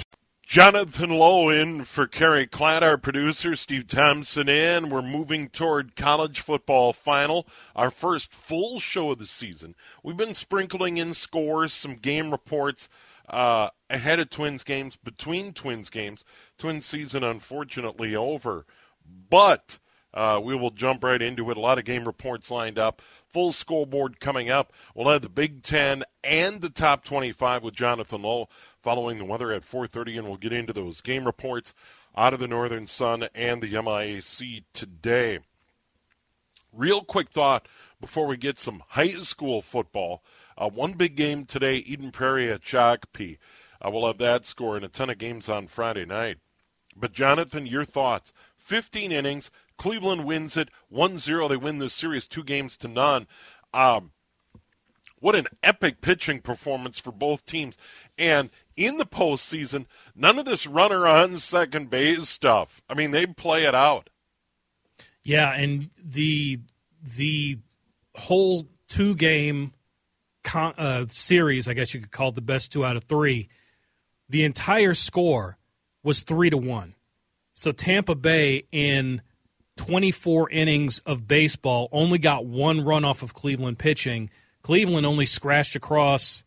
Jonathan 0.47 1.09
Lowe 1.09 1.49
in 1.49 1.83
for 1.83 2.07
Kerry 2.07 2.47
Klatt, 2.47 2.81
our 2.81 2.97
producer, 2.97 3.53
Steve 3.57 3.85
Thompson 3.85 4.47
in. 4.47 4.89
We're 4.89 5.01
moving 5.01 5.49
toward 5.49 5.97
college 5.97 6.39
football 6.39 6.93
final, 6.93 7.45
our 7.75 7.91
first 7.91 8.33
full 8.33 8.79
show 8.79 9.11
of 9.11 9.17
the 9.17 9.25
season. 9.25 9.75
We've 10.01 10.15
been 10.15 10.33
sprinkling 10.33 10.95
in 10.95 11.13
scores, 11.13 11.73
some 11.73 11.95
game 11.95 12.31
reports 12.31 12.87
uh, 13.27 13.69
ahead 13.89 14.19
of 14.19 14.29
Twins 14.29 14.63
games, 14.63 14.95
between 14.95 15.53
Twins 15.53 15.89
games. 15.89 16.23
Twins 16.57 16.85
season 16.85 17.23
unfortunately 17.23 18.15
over. 18.15 18.65
But 19.29 19.79
Uh, 20.13 20.39
we 20.41 20.55
will 20.55 20.71
jump 20.71 21.03
right 21.03 21.21
into 21.21 21.51
it. 21.51 21.57
A 21.57 21.59
lot 21.59 21.77
of 21.77 21.85
game 21.85 22.05
reports 22.05 22.49
lined 22.49 22.79
up. 22.79 23.03
Full 23.27 23.51
scoreboard 23.51 24.19
coming 24.19 24.49
up. 24.49 24.73
We'll 24.95 25.09
have 25.09 25.21
the 25.21 25.29
Big 25.29 25.61
Ten 25.61 26.03
and 26.23 26.61
the 26.61 26.71
top 26.71 27.03
25 27.03 27.61
with 27.61 27.75
Jonathan 27.75 28.23
Lowe 28.23 28.49
following 28.81 29.19
the 29.19 29.25
weather 29.25 29.51
at 29.51 29.63
4:30, 29.63 30.17
and 30.17 30.27
we'll 30.27 30.37
get 30.37 30.53
into 30.53 30.73
those 30.73 31.01
game 31.01 31.25
reports 31.25 31.73
out 32.15 32.33
of 32.33 32.39
the 32.39 32.47
Northern 32.47 32.87
Sun 32.87 33.27
and 33.35 33.61
the 33.61 33.73
MIAC 33.73 34.63
today. 34.73 35.39
Real 36.73 37.01
quick 37.03 37.29
thought 37.29 37.67
before 37.99 38.27
we 38.27 38.37
get 38.37 38.59
some 38.59 38.83
high 38.89 39.09
school 39.09 39.61
football. 39.61 40.23
Uh, 40.57 40.69
one 40.69 40.93
big 40.93 41.15
game 41.15 41.45
today, 41.45 41.77
Eden 41.77 42.11
Prairie 42.11 42.51
at 42.51 42.61
Shakopee. 42.61 43.37
Uh, 43.81 43.91
we'll 43.91 44.07
have 44.07 44.17
that 44.17 44.45
score 44.45 44.75
and 44.75 44.85
a 44.85 44.89
ton 44.89 45.09
of 45.09 45.17
games 45.17 45.49
on 45.49 45.67
Friday 45.67 46.05
night. 46.05 46.37
But, 46.95 47.13
Jonathan, 47.13 47.67
your 47.67 47.85
thoughts. 47.85 48.33
15 48.57 49.11
innings. 49.11 49.51
Cleveland 49.77 50.25
wins 50.25 50.57
it 50.57 50.69
1 50.89 51.19
0. 51.19 51.47
They 51.47 51.57
win 51.57 51.77
this 51.77 51.93
series 51.93 52.27
two 52.27 52.43
games 52.43 52.75
to 52.77 52.87
none. 52.87 53.27
Um, 53.73 54.11
what 55.19 55.35
an 55.35 55.47
epic 55.63 56.01
pitching 56.01 56.41
performance 56.41 56.99
for 56.99 57.11
both 57.11 57.45
teams. 57.45 57.77
And 58.17 58.49
in 58.75 58.97
the 58.97 59.05
postseason, 59.05 59.85
none 60.15 60.39
of 60.39 60.45
this 60.45 60.67
runner 60.67 61.07
on 61.07 61.39
second 61.39 61.89
base 61.89 62.29
stuff. 62.29 62.81
I 62.89 62.93
mean, 62.93 63.11
they 63.11 63.25
play 63.25 63.65
it 63.65 63.75
out. 63.75 64.09
Yeah, 65.23 65.53
and 65.53 65.89
the 66.01 66.59
the 67.03 67.59
whole 68.17 68.67
two 68.87 69.15
game 69.15 69.73
con- 70.43 70.73
uh, 70.77 71.05
series, 71.09 71.67
I 71.67 71.73
guess 71.73 71.93
you 71.93 71.99
could 71.99 72.11
call 72.11 72.29
it 72.29 72.35
the 72.35 72.41
best 72.41 72.71
two 72.71 72.85
out 72.85 72.95
of 72.95 73.03
three. 73.03 73.49
The 74.29 74.43
entire 74.43 74.93
score 74.93 75.57
was 76.03 76.23
three 76.23 76.49
to 76.49 76.57
one. 76.57 76.95
So 77.53 77.71
Tampa 77.71 78.15
Bay 78.15 78.65
in 78.71 79.21
24 79.77 80.49
innings 80.49 80.99
of 80.99 81.27
baseball 81.27 81.89
only 81.91 82.19
got 82.19 82.45
one 82.45 82.83
run 82.83 83.05
off 83.05 83.23
of 83.23 83.33
Cleveland 83.33 83.79
pitching. 83.79 84.29
Cleveland 84.61 85.05
only 85.05 85.25
scratched 85.25 85.75
across 85.75 86.43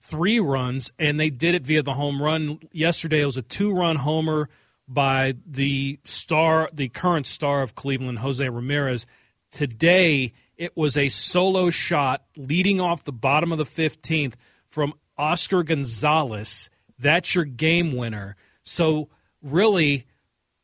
three 0.00 0.40
runs, 0.40 0.90
and 0.98 1.18
they 1.18 1.30
did 1.30 1.54
it 1.54 1.62
via 1.62 1.82
the 1.82 1.94
home 1.94 2.20
run. 2.20 2.60
Yesterday, 2.72 3.22
it 3.22 3.26
was 3.26 3.36
a 3.36 3.42
two 3.42 3.72
run 3.72 3.96
homer 3.96 4.48
by 4.88 5.34
the 5.46 5.98
star, 6.04 6.68
the 6.72 6.88
current 6.88 7.26
star 7.26 7.62
of 7.62 7.74
Cleveland, 7.74 8.18
Jose 8.18 8.46
Ramirez. 8.46 9.06
Today, 9.50 10.32
it 10.62 10.76
was 10.76 10.96
a 10.96 11.08
solo 11.08 11.70
shot 11.70 12.22
leading 12.36 12.80
off 12.80 13.02
the 13.02 13.12
bottom 13.12 13.50
of 13.50 13.58
the 13.58 13.64
15th 13.64 14.34
from 14.68 14.94
Oscar 15.18 15.64
Gonzalez. 15.64 16.70
That's 16.96 17.34
your 17.34 17.44
game 17.44 17.96
winner. 17.96 18.36
So, 18.62 19.08
really, 19.42 20.06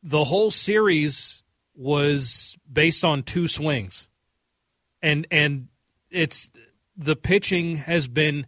the 0.01 0.23
whole 0.23 0.51
series 0.51 1.43
was 1.75 2.57
based 2.71 3.03
on 3.03 3.23
two 3.23 3.49
swings. 3.49 4.07
And 5.01 5.27
and 5.31 5.67
it's 6.09 6.49
the 6.95 7.17
pitching 7.17 7.75
has 7.75 8.07
been 8.07 8.47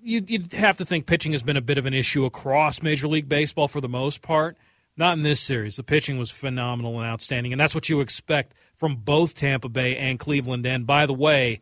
you'd, 0.00 0.30
you'd 0.30 0.52
have 0.52 0.76
to 0.76 0.84
think 0.84 1.06
pitching 1.06 1.32
has 1.32 1.42
been 1.42 1.56
a 1.56 1.60
bit 1.60 1.76
of 1.76 1.86
an 1.86 1.94
issue 1.94 2.24
across 2.24 2.82
Major 2.82 3.08
League 3.08 3.28
Baseball 3.28 3.66
for 3.66 3.80
the 3.80 3.88
most 3.88 4.22
part. 4.22 4.56
Not 4.96 5.18
in 5.18 5.22
this 5.22 5.40
series. 5.40 5.74
The 5.74 5.82
pitching 5.82 6.18
was 6.18 6.30
phenomenal 6.30 7.00
and 7.00 7.08
outstanding, 7.08 7.52
and 7.52 7.60
that's 7.60 7.74
what 7.74 7.88
you 7.88 8.00
expect 8.00 8.54
from 8.76 8.96
both 8.96 9.34
Tampa 9.34 9.68
Bay 9.68 9.96
and 9.96 10.18
Cleveland. 10.18 10.66
And 10.66 10.86
by 10.86 11.06
the 11.06 11.14
way, 11.14 11.60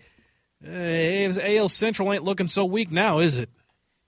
uh, 0.67 0.71
AL 0.71 1.69
Central 1.69 2.13
ain't 2.13 2.25
looking 2.25 2.49
so 2.49 2.65
weak 2.65 2.91
now, 2.91 3.19
is 3.19 3.37
it? 3.37 3.51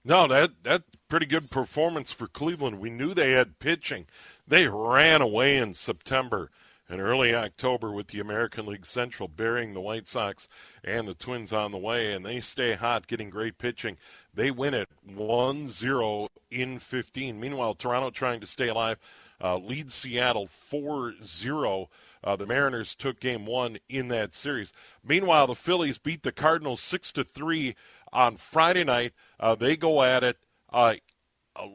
No, 0.05 0.27
that 0.29 0.53
that 0.63 0.85
pretty 1.09 1.27
good 1.27 1.51
performance 1.51 2.13
for 2.13 2.27
Cleveland. 2.27 2.81
We 2.81 2.91
knew 2.91 3.15
they 3.15 3.33
had 3.33 3.59
pitching. 3.59 4.07
They 4.47 4.69
ran 4.69 5.21
away 5.21 5.57
in 5.57 5.75
September 5.75 6.51
and 6.89 7.01
early 7.01 7.35
October 7.35 7.91
with 7.91 8.09
the 8.09 8.21
American 8.21 8.67
League 8.67 8.87
Central 8.87 9.29
burying 9.29 9.75
the 9.75 9.81
White 9.81 10.07
Sox 10.07 10.49
and 10.85 11.09
the 11.09 11.15
Twins 11.15 11.53
on 11.53 11.73
the 11.73 11.79
way, 11.79 12.13
and 12.13 12.25
they 12.25 12.41
stay 12.41 12.75
hot, 12.75 13.09
getting 13.09 13.29
great 13.31 13.59
pitching. 13.59 13.97
They 14.33 14.51
win 14.51 14.75
it 14.75 14.89
1 15.05 15.69
0 15.69 16.29
in 16.51 16.79
15. 16.79 17.41
Meanwhile, 17.41 17.75
Toronto 17.75 18.11
trying 18.11 18.41
to 18.41 18.47
stay 18.47 18.69
alive 18.69 18.99
uh, 19.43 19.57
leads 19.57 19.95
Seattle 19.95 20.47
4 20.47 21.15
0. 21.23 21.89
Uh, 22.25 22.37
the 22.37 22.47
Mariners 22.47 22.95
took 22.95 23.21
game 23.21 23.47
one 23.47 23.79
in 23.89 24.09
that 24.09 24.35
series. 24.35 24.73
Meanwhile, 25.05 25.49
the 25.49 25.55
Phillies 25.55 25.99
beat 25.99 26.23
the 26.23 26.33
Cardinals 26.33 26.81
6 26.81 27.13
to 27.13 27.25
3 27.25 27.75
on 28.13 28.37
Friday 28.37 28.85
night. 28.85 29.13
Uh, 29.39 29.55
they 29.55 29.77
go 29.77 30.03
at 30.03 30.25
it 30.25 30.39
uh, 30.73 30.95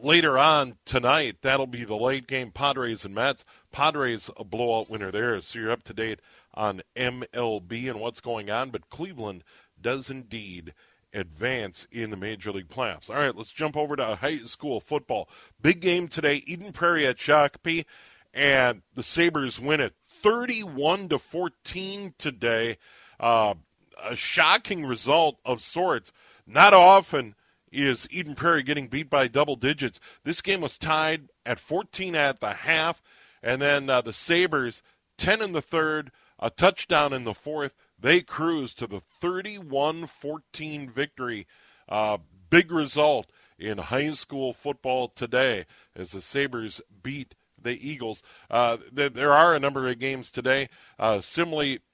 later 0.02 0.38
on 0.38 0.78
tonight. 0.86 1.38
That'll 1.42 1.68
be 1.68 1.84
the 1.84 1.96
late 1.96 2.28
game 2.28 2.52
Padres 2.52 3.06
and 3.06 3.16
Mets. 3.16 3.46
Padres 3.72 4.30
a 4.38 4.44
blowout 4.44 4.90
winner 4.90 5.12
there, 5.12 5.40
so 5.42 5.60
you're 5.60 5.72
up 5.72 5.84
to 5.84 5.94
date 5.94 6.20
on 6.54 6.82
MLB 6.96 7.90
and 7.90 8.00
what's 8.00 8.20
going 8.20 8.50
on. 8.50 8.70
But 8.72 8.90
Cleveland 8.90 9.44
does 9.80 10.10
indeed 10.10 10.74
advance 11.14 11.88
in 11.92 12.10
the 12.10 12.18
Major 12.18 12.52
League 12.52 12.70
playoffs. 12.70 13.10
All 13.10 13.16
right, 13.16 13.36
let's 13.36 13.52
jump 13.52 13.76
over 13.76 13.96
to 13.96 14.16
high 14.16 14.38
school 14.38 14.80
football. 14.80 15.30
Big 15.62 15.82
game 15.82 16.08
today, 16.08 16.44
Eden 16.46 16.72
Prairie 16.72 17.06
at 17.06 17.18
Shakopee, 17.18 17.86
and 18.34 18.82
the 18.94 19.04
Sabres 19.04 19.60
win 19.60 19.82
it 19.82 19.94
31 20.22 21.10
to 21.10 21.20
14 21.20 22.14
today. 22.18 22.78
Uh, 23.20 23.56
a 24.04 24.16
shocking 24.16 24.86
result 24.86 25.40
of 25.46 25.62
sorts. 25.62 26.12
Not 26.48 26.74
often 26.74 27.36
is 27.72 28.08
Eden 28.12 28.36
Prairie 28.36 28.64
getting 28.64 28.88
beat 28.88 29.10
by 29.10 29.28
double 29.28 29.56
digits. 29.56 30.00
This 30.24 30.42
game 30.42 30.62
was 30.62 30.78
tied 30.78 31.30
at 31.46 31.60
14 31.60 32.16
at 32.16 32.40
the 32.40 32.54
half, 32.54 33.02
and 33.42 33.62
then 33.62 33.90
uh, 33.90 34.02
the 34.02 34.14
Sabres 34.14 34.84
10 35.18 35.42
in 35.42 35.52
the 35.52 35.62
third, 35.62 36.12
a 36.40 36.50
touchdown 36.50 37.14
in 37.14 37.24
the 37.24 37.34
fourth. 37.34 37.76
They 38.02 38.22
cruise 38.22 38.74
to 38.76 38.88
the 38.88 39.00
31 39.00 40.08
14 40.08 40.90
victory. 40.90 41.48
Uh, 41.88 42.18
big 42.50 42.72
result 42.72 43.32
in 43.60 43.78
high 43.78 44.12
school 44.12 44.54
football 44.54 45.08
today 45.08 45.66
as 45.96 46.12
the 46.12 46.22
Sabres 46.22 46.82
beat 47.04 47.36
the 47.62 47.88
Eagles. 47.88 48.24
Uh, 48.50 48.78
there 48.92 49.34
are 49.34 49.54
a 49.54 49.60
number 49.60 49.88
of 49.88 50.00
games 50.00 50.32
today. 50.32 50.68
Uh, 50.98 51.18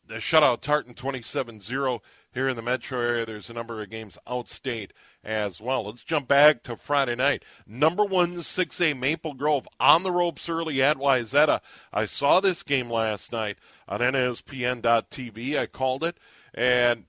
shutout 0.09 0.61
Tartan 0.61 0.93
27 0.93 1.59
0 1.59 2.01
here 2.33 2.47
in 2.47 2.55
the 2.55 2.61
metro 2.61 2.99
area. 2.99 3.25
There's 3.25 3.49
a 3.49 3.53
number 3.53 3.81
of 3.81 3.89
games 3.89 4.17
outstate 4.27 4.91
as 5.23 5.59
well. 5.59 5.85
Let's 5.85 6.03
jump 6.03 6.27
back 6.27 6.63
to 6.63 6.75
Friday 6.75 7.15
night. 7.15 7.43
Number 7.65 8.05
one 8.05 8.37
6A 8.37 8.97
Maple 8.97 9.33
Grove 9.33 9.67
on 9.79 10.03
the 10.03 10.11
ropes 10.11 10.47
early 10.49 10.81
at 10.81 10.97
Wayzata. 10.97 11.61
I 11.91 12.05
saw 12.05 12.39
this 12.39 12.63
game 12.63 12.89
last 12.89 13.31
night 13.31 13.57
on 13.87 13.99
NSPN.TV. 13.99 15.57
I 15.57 15.65
called 15.65 16.03
it, 16.03 16.17
and 16.53 17.05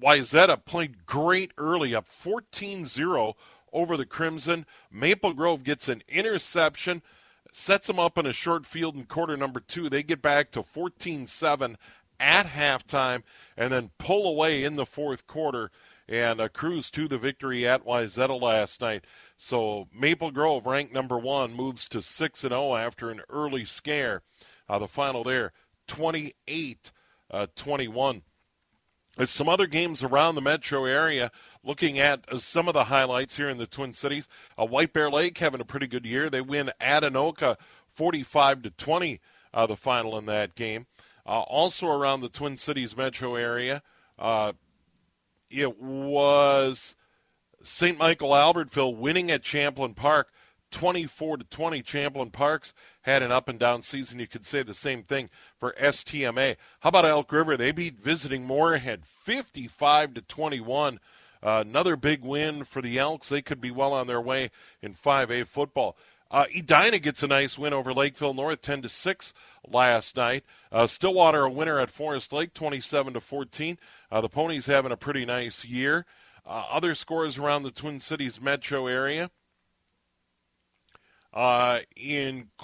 Wayzata 0.00 0.64
played 0.64 1.06
great 1.06 1.52
early, 1.58 1.94
up 1.94 2.06
14 2.06 2.86
0 2.86 3.36
over 3.72 3.96
the 3.96 4.06
Crimson. 4.06 4.66
Maple 4.90 5.32
Grove 5.32 5.62
gets 5.64 5.88
an 5.88 6.02
interception, 6.08 7.02
sets 7.52 7.86
them 7.86 7.98
up 7.98 8.16
in 8.16 8.26
a 8.26 8.32
short 8.32 8.66
field 8.66 8.96
in 8.96 9.04
quarter 9.04 9.36
number 9.36 9.60
two. 9.60 9.88
They 9.88 10.02
get 10.02 10.22
back 10.22 10.50
to 10.52 10.62
14 10.62 11.26
7 11.26 11.76
at 12.20 12.46
halftime 12.46 13.22
and 13.56 13.72
then 13.72 13.90
pull 13.98 14.28
away 14.28 14.62
in 14.62 14.76
the 14.76 14.86
fourth 14.86 15.26
quarter 15.26 15.70
and 16.08 16.40
uh, 16.40 16.48
cruise 16.48 16.90
to 16.90 17.08
the 17.08 17.18
victory 17.18 17.66
at 17.66 17.84
Wayzata 17.84 18.40
last 18.40 18.80
night. 18.80 19.04
So 19.38 19.88
Maple 19.94 20.30
Grove, 20.30 20.66
ranked 20.66 20.92
number 20.92 21.18
one, 21.18 21.54
moves 21.54 21.88
to 21.90 22.02
6 22.02 22.44
and 22.44 22.52
0 22.52 22.74
after 22.74 23.10
an 23.10 23.22
early 23.30 23.64
scare. 23.64 24.22
Uh, 24.68 24.78
the 24.80 24.88
final 24.88 25.24
there, 25.24 25.52
28 25.86 26.92
uh, 27.30 27.46
21. 27.54 28.22
There's 29.16 29.30
some 29.30 29.48
other 29.48 29.66
games 29.66 30.02
around 30.02 30.34
the 30.34 30.40
metro 30.40 30.84
area. 30.84 31.30
Looking 31.62 31.98
at 31.98 32.24
uh, 32.28 32.38
some 32.38 32.68
of 32.68 32.74
the 32.74 32.84
highlights 32.84 33.36
here 33.36 33.48
in 33.48 33.58
the 33.58 33.66
Twin 33.66 33.92
Cities, 33.92 34.28
uh, 34.58 34.66
White 34.66 34.92
Bear 34.92 35.10
Lake 35.10 35.38
having 35.38 35.60
a 35.60 35.64
pretty 35.64 35.86
good 35.86 36.06
year. 36.06 36.30
They 36.30 36.40
win 36.40 36.72
at 36.80 37.02
Anoka 37.02 37.56
45 37.92 38.62
to 38.62 38.70
20. 38.70 39.20
Uh, 39.52 39.66
the 39.66 39.76
final 39.76 40.16
in 40.16 40.26
that 40.26 40.54
game. 40.54 40.86
Uh, 41.26 41.40
also 41.40 41.86
around 41.86 42.20
the 42.20 42.28
Twin 42.28 42.56
Cities 42.56 42.96
metro 42.96 43.34
area, 43.34 43.82
uh, 44.18 44.52
it 45.50 45.80
was 45.80 46.96
St. 47.62 47.98
Michael 47.98 48.30
Albertville 48.30 48.96
winning 48.96 49.30
at 49.30 49.42
Champlin 49.42 49.94
Park. 49.94 50.28
24 50.70 51.38
to 51.38 51.44
20 51.44 51.82
Champlin 51.82 52.30
Parks 52.30 52.72
had 53.02 53.22
an 53.22 53.32
up 53.32 53.48
and 53.48 53.58
down 53.58 53.82
season. 53.82 54.20
You 54.20 54.28
could 54.28 54.46
say 54.46 54.62
the 54.62 54.74
same 54.74 55.02
thing 55.02 55.28
for 55.58 55.74
STMA. 55.80 56.56
How 56.80 56.88
about 56.88 57.04
Elk 57.04 57.32
River? 57.32 57.56
They 57.56 57.72
beat 57.72 57.98
visiting 57.98 58.46
Moorhead 58.46 59.04
55 59.04 60.14
to 60.14 60.22
21. 60.22 61.00
Uh, 61.42 61.64
another 61.66 61.96
big 61.96 62.22
win 62.22 62.64
for 62.64 62.82
the 62.82 62.98
Elks. 62.98 63.28
They 63.28 63.42
could 63.42 63.60
be 63.60 63.70
well 63.70 63.92
on 63.92 64.06
their 64.06 64.20
way 64.20 64.50
in 64.82 64.94
5A 64.94 65.46
football. 65.46 65.96
Uh, 66.30 66.44
Edina 66.56 66.98
gets 67.00 67.22
a 67.22 67.26
nice 67.26 67.58
win 67.58 67.72
over 67.72 67.92
Lakeville 67.92 68.34
North, 68.34 68.62
10 68.62 68.82
to 68.82 68.88
6 68.88 69.34
last 69.68 70.16
night. 70.16 70.44
Uh, 70.70 70.86
Stillwater 70.86 71.42
a 71.44 71.50
winner 71.50 71.80
at 71.80 71.90
Forest 71.90 72.32
Lake, 72.32 72.54
27 72.54 73.14
to 73.14 73.20
14. 73.20 73.78
Uh, 74.12 74.20
the 74.20 74.28
Ponies 74.28 74.66
having 74.66 74.92
a 74.92 74.96
pretty 74.96 75.24
nice 75.24 75.64
year. 75.64 76.06
Uh, 76.46 76.64
other 76.70 76.94
scores 76.94 77.36
around 77.36 77.64
the 77.64 77.72
Twin 77.72 77.98
Cities 77.98 78.40
metro 78.40 78.86
area 78.86 79.30
uh, 81.34 81.80
include 81.96 82.62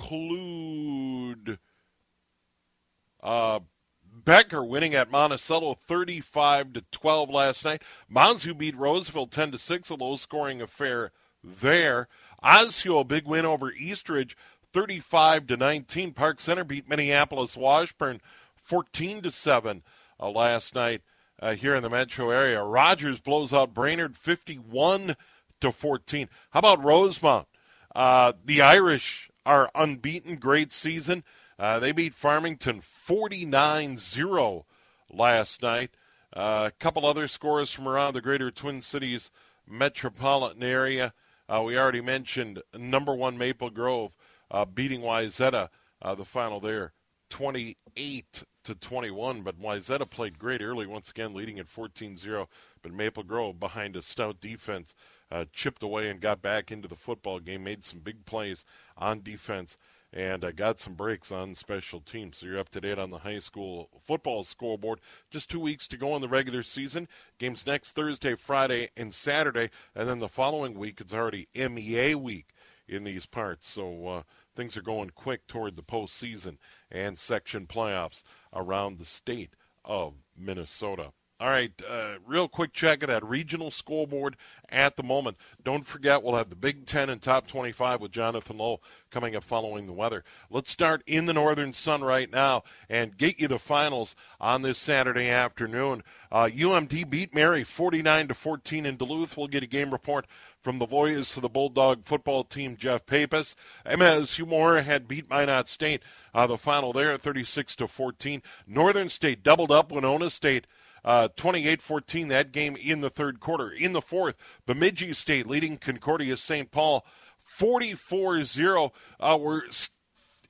Becker 4.24 4.64
winning 4.64 4.94
at 4.94 5.10
Monticello 5.10 5.74
35 5.74 6.72
to 6.74 6.84
12 6.92 7.30
last 7.30 7.64
night. 7.64 7.82
Mounds 8.08 8.44
View 8.44 8.54
beat 8.54 8.76
Roseville 8.76 9.26
10 9.26 9.52
to 9.52 9.58
6, 9.58 9.90
a 9.90 9.94
low 9.94 10.16
scoring 10.16 10.62
affair 10.62 11.10
there. 11.42 12.08
Osseo, 12.42 12.98
a 12.98 13.04
big 13.04 13.26
win 13.26 13.44
over 13.44 13.72
East 13.72 14.08
Ridge 14.08 14.36
35 14.72 15.46
to 15.48 15.56
19. 15.56 16.12
Park 16.12 16.40
Center 16.40 16.64
beat 16.64 16.88
Minneapolis 16.88 17.56
Washburn 17.56 18.20
14 18.56 19.22
to 19.22 19.30
7 19.30 19.82
uh, 20.20 20.30
last 20.30 20.74
night 20.74 21.02
uh, 21.40 21.54
here 21.54 21.74
in 21.74 21.82
the 21.82 21.90
metro 21.90 22.30
area. 22.30 22.62
Rogers 22.62 23.20
blows 23.20 23.52
out 23.52 23.74
Brainerd 23.74 24.16
51 24.16 25.16
to 25.60 25.72
14. 25.72 26.28
How 26.50 26.58
about 26.58 26.84
Rosemount? 26.84 27.46
Uh, 27.94 28.32
the 28.44 28.60
Irish 28.60 29.30
are 29.44 29.70
unbeaten, 29.74 30.36
great 30.36 30.72
season. 30.72 31.24
Uh, 31.58 31.78
they 31.78 31.92
beat 31.92 32.14
Farmington 32.14 32.80
49 32.82 33.96
0 33.96 34.66
last 35.10 35.62
night. 35.62 35.90
Uh, 36.34 36.68
a 36.68 36.70
couple 36.72 37.06
other 37.06 37.26
scores 37.26 37.72
from 37.72 37.88
around 37.88 38.12
the 38.12 38.20
greater 38.20 38.50
Twin 38.50 38.82
Cities 38.82 39.30
metropolitan 39.66 40.62
area. 40.62 41.14
Uh, 41.48 41.62
we 41.62 41.78
already 41.78 42.00
mentioned 42.00 42.62
number 42.76 43.14
one 43.14 43.38
Maple 43.38 43.70
Grove 43.70 44.16
uh, 44.50 44.64
beating 44.64 45.00
Wayzata, 45.00 45.68
uh, 46.02 46.14
the 46.14 46.24
final 46.24 46.60
there, 46.60 46.92
28 47.30 48.44
to 48.64 48.74
21. 48.74 49.42
But 49.42 49.60
Wayzata 49.60 50.08
played 50.08 50.38
great 50.38 50.62
early, 50.62 50.86
once 50.86 51.10
again, 51.10 51.34
leading 51.34 51.58
at 51.58 51.68
14 51.68 52.16
0. 52.16 52.48
But 52.82 52.92
Maple 52.92 53.22
Grove, 53.22 53.60
behind 53.60 53.96
a 53.96 54.02
stout 54.02 54.40
defense, 54.40 54.94
uh, 55.30 55.44
chipped 55.52 55.82
away 55.82 56.08
and 56.08 56.20
got 56.20 56.42
back 56.42 56.70
into 56.70 56.88
the 56.88 56.96
football 56.96 57.38
game, 57.40 57.64
made 57.64 57.84
some 57.84 58.00
big 58.00 58.24
plays 58.26 58.64
on 58.96 59.22
defense, 59.22 59.78
and 60.16 60.42
uh, 60.42 60.50
got 60.50 60.80
some 60.80 60.94
breaks 60.94 61.30
on 61.30 61.54
special 61.54 62.00
teams. 62.00 62.38
So 62.38 62.46
you're 62.46 62.58
up 62.58 62.70
to 62.70 62.80
date 62.80 62.98
on 62.98 63.10
the 63.10 63.18
high 63.18 63.38
school 63.38 63.90
football 64.02 64.44
scoreboard. 64.44 64.98
Just 65.30 65.50
two 65.50 65.60
weeks 65.60 65.86
to 65.88 65.98
go 65.98 66.16
in 66.16 66.22
the 66.22 66.28
regular 66.28 66.62
season. 66.62 67.06
Games 67.38 67.66
next 67.66 67.92
Thursday, 67.92 68.34
Friday, 68.34 68.88
and 68.96 69.12
Saturday, 69.12 69.68
and 69.94 70.08
then 70.08 70.20
the 70.20 70.28
following 70.28 70.78
week 70.78 71.02
it's 71.02 71.12
already 71.12 71.48
MEA 71.54 72.14
week 72.14 72.54
in 72.88 73.04
these 73.04 73.26
parts. 73.26 73.68
So 73.68 74.06
uh, 74.06 74.22
things 74.54 74.74
are 74.78 74.82
going 74.82 75.10
quick 75.10 75.46
toward 75.46 75.76
the 75.76 75.82
postseason 75.82 76.56
and 76.90 77.18
section 77.18 77.66
playoffs 77.66 78.22
around 78.54 78.98
the 78.98 79.04
state 79.04 79.50
of 79.84 80.14
Minnesota. 80.34 81.12
All 81.38 81.50
right, 81.50 81.70
uh, 81.86 82.14
real 82.26 82.48
quick 82.48 82.72
check 82.72 83.02
of 83.02 83.08
that 83.08 83.22
regional 83.22 83.70
scoreboard 83.70 84.36
at 84.70 84.96
the 84.96 85.02
moment. 85.02 85.36
Don't 85.62 85.84
forget, 85.84 86.22
we'll 86.22 86.36
have 86.36 86.48
the 86.48 86.56
Big 86.56 86.86
Ten 86.86 87.10
and 87.10 87.20
Top 87.20 87.46
25 87.46 88.00
with 88.00 88.10
Jonathan 88.10 88.56
Lowe 88.56 88.80
coming 89.10 89.36
up 89.36 89.44
following 89.44 89.86
the 89.86 89.92
weather. 89.92 90.24
Let's 90.48 90.70
start 90.70 91.02
in 91.06 91.26
the 91.26 91.34
Northern 91.34 91.74
Sun 91.74 92.02
right 92.02 92.30
now 92.30 92.64
and 92.88 93.18
get 93.18 93.38
you 93.38 93.48
the 93.48 93.58
finals 93.58 94.16
on 94.40 94.62
this 94.62 94.78
Saturday 94.78 95.28
afternoon. 95.28 96.02
Uh, 96.32 96.48
UMD 96.50 97.10
beat 97.10 97.34
Mary 97.34 97.64
49 97.64 98.28
to 98.28 98.34
14 98.34 98.86
in 98.86 98.96
Duluth. 98.96 99.36
We'll 99.36 99.46
get 99.46 99.62
a 99.62 99.66
game 99.66 99.90
report 99.90 100.26
from 100.62 100.78
the 100.78 100.86
voice 100.86 101.34
to 101.34 101.40
the 101.40 101.50
Bulldog 101.50 102.06
football 102.06 102.44
team, 102.44 102.76
Jeff 102.78 103.04
Papis. 103.04 103.56
MSU 103.84 104.48
Moorhead 104.48 105.06
beat 105.06 105.28
Minot 105.28 105.68
State. 105.68 106.02
Uh, 106.34 106.46
the 106.46 106.56
final 106.56 106.94
there, 106.94 107.16
36 107.18 107.76
to 107.76 107.86
14. 107.86 108.42
Northern 108.66 109.10
State 109.10 109.42
doubled 109.42 109.70
up 109.70 109.92
Winona 109.92 110.30
State. 110.30 110.66
Uh, 111.06 111.28
28 111.36 111.78
uh, 111.78 111.82
14, 111.82 112.28
that 112.28 112.50
game 112.50 112.76
in 112.76 113.00
the 113.00 113.08
third 113.08 113.38
quarter. 113.38 113.70
In 113.70 113.92
the 113.92 114.02
fourth, 114.02 114.34
Bemidji 114.66 115.12
State 115.12 115.46
leading 115.46 115.78
Concordia 115.78 116.36
St. 116.36 116.70
Paul 116.72 117.06
44 117.42 118.42
0. 118.42 118.92
Uh, 119.20 119.38
we're 119.40 119.62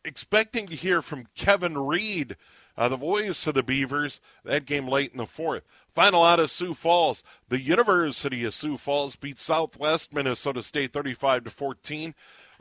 expecting 0.02 0.66
to 0.66 0.74
hear 0.74 1.02
from 1.02 1.26
Kevin 1.34 1.76
Reed, 1.76 2.36
uh, 2.76 2.88
the 2.88 2.96
voice 2.96 3.46
of 3.46 3.54
the 3.54 3.62
Beavers, 3.62 4.20
that 4.44 4.64
game 4.64 4.88
late 4.88 5.12
in 5.12 5.18
the 5.18 5.26
fourth. 5.26 5.62
Final 5.94 6.24
out 6.24 6.40
of 6.40 6.50
Sioux 6.50 6.74
Falls. 6.74 7.22
The 7.50 7.60
University 7.60 8.44
of 8.44 8.54
Sioux 8.54 8.78
Falls 8.78 9.16
beat 9.16 9.38
Southwest 9.38 10.14
Minnesota 10.14 10.62
State 10.62 10.92
35 10.92 11.44
to 11.44 11.50
14. 11.50 12.14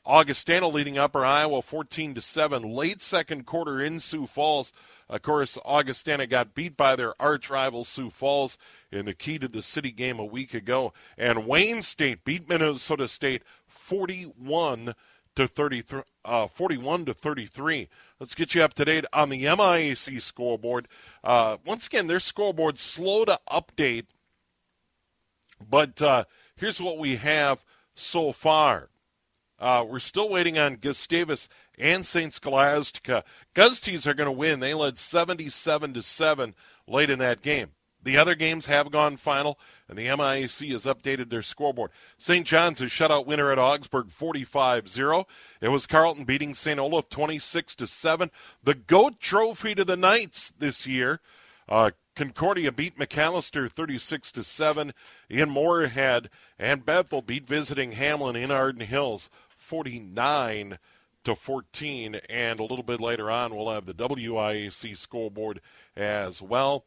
Augustana 0.05 0.67
leading 0.67 0.97
Upper 0.97 1.25
Iowa 1.25 1.61
14 1.61 2.13
to 2.13 2.21
7. 2.21 2.63
Late 2.63 3.01
second 3.01 3.45
quarter 3.45 3.81
in 3.81 3.99
Sioux 3.99 4.27
Falls. 4.27 4.71
Of 5.09 5.21
course, 5.23 5.57
Augustana 5.65 6.27
got 6.27 6.53
beat 6.53 6.77
by 6.77 6.95
their 6.95 7.13
arch 7.19 7.49
rival 7.49 7.83
Sioux 7.85 8.09
Falls 8.09 8.57
in 8.91 9.05
the 9.05 9.13
key 9.13 9.39
to 9.39 9.47
the 9.47 9.61
city 9.61 9.91
game 9.91 10.19
a 10.19 10.25
week 10.25 10.53
ago, 10.53 10.93
and 11.17 11.47
Wayne 11.47 11.81
State 11.81 12.23
beat 12.23 12.47
Minnesota 12.47 13.07
State 13.07 13.43
41 13.67 14.95
to 15.35 15.47
33, 15.47 16.01
uh, 16.23 16.47
41 16.47 17.05
to 17.05 17.13
33. 17.13 17.89
Let's 18.19 18.35
get 18.35 18.55
you 18.55 18.63
up 18.63 18.73
to 18.75 18.85
date 18.85 19.05
on 19.11 19.29
the 19.29 19.43
MIAC 19.43 20.21
scoreboard. 20.21 20.87
Uh, 21.23 21.57
once 21.65 21.87
again, 21.87 22.07
their 22.07 22.19
scoreboard 22.19 22.79
slow 22.79 23.25
to 23.25 23.39
update, 23.51 24.05
but 25.67 26.01
uh, 26.01 26.23
here's 26.55 26.81
what 26.81 26.97
we 26.97 27.17
have 27.17 27.63
so 27.95 28.31
far. 28.31 28.89
Uh, 29.59 29.85
we're 29.87 29.99
still 29.99 30.29
waiting 30.29 30.57
on 30.57 30.75
Gustavus 30.75 31.47
and 31.77 32.05
St. 32.05 32.33
Scholastica. 32.33 33.23
Gusties 33.53 34.05
are 34.05 34.13
going 34.13 34.27
to 34.27 34.31
win. 34.31 34.59
They 34.59 34.73
led 34.73 34.97
77 34.97 35.93
to 35.93 36.01
7 36.01 36.55
late 36.87 37.09
in 37.09 37.19
that 37.19 37.41
game. 37.41 37.71
The 38.05 38.17
other 38.17 38.35
games 38.35 38.67
have 38.67 38.91
gone 38.91 39.17
final, 39.17 39.57
and 39.89 39.97
the 39.97 40.05
MIAC 40.05 40.71
has 40.71 40.85
updated 40.85 41.31
their 41.31 41.41
scoreboard. 41.41 41.89
St. 42.19 42.45
John's 42.45 42.79
is 42.79 42.91
shutout 42.91 43.25
winner 43.25 43.51
at 43.51 43.57
Augsburg 43.57 44.11
45 44.11 44.87
0. 44.87 45.25
It 45.59 45.69
was 45.69 45.87
Carleton 45.87 46.23
beating 46.23 46.53
St. 46.53 46.79
Olaf 46.79 47.09
26 47.09 47.75
7. 47.83 48.29
The 48.63 48.75
GOAT 48.75 49.19
trophy 49.19 49.73
to 49.73 49.83
the 49.83 49.97
Knights 49.97 50.53
this 50.59 50.85
year. 50.85 51.19
Uh, 51.67 51.91
Concordia 52.15 52.71
beat 52.71 52.97
Macalester 52.97 53.69
36 53.69 54.33
7 54.33 54.93
in 55.27 55.49
Moorhead, 55.49 56.29
and 56.59 56.85
Bethel 56.85 57.23
beat 57.23 57.47
visiting 57.47 57.93
Hamline 57.93 58.41
in 58.41 58.51
Arden 58.51 58.85
Hills 58.85 59.31
49 59.65 60.77
to 61.23 61.35
14. 61.35 62.15
And 62.29 62.59
a 62.59 62.63
little 62.63 62.83
bit 62.83 63.01
later 63.01 63.31
on, 63.31 63.55
we'll 63.55 63.71
have 63.71 63.85
the 63.85 63.93
WIAC 63.93 64.95
scoreboard 64.95 65.59
as 65.95 66.41
well 66.41 66.85